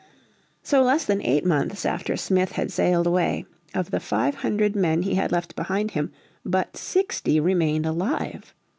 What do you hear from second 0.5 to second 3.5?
So less than eight months after Smith had sailed away,